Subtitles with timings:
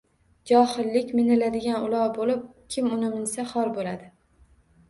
[0.51, 4.09] Johillik miniladigan ulov bo’lib, kim uni minsa, xor bo’ladi